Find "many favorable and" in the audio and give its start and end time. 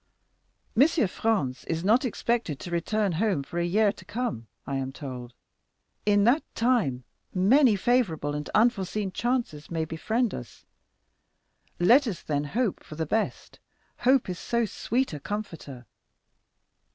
7.35-8.49